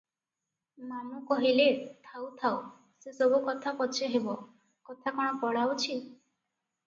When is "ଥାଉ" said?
2.07-2.23, 2.39-2.57